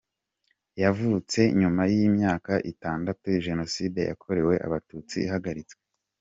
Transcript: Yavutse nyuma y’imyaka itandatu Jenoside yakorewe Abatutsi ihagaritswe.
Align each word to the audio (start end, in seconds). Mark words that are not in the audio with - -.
Yavutse 0.83 1.39
nyuma 1.59 1.81
y’imyaka 1.91 2.53
itandatu 2.71 3.25
Jenoside 3.45 3.99
yakorewe 4.09 4.53
Abatutsi 4.65 5.15
ihagaritswe. 5.25 5.81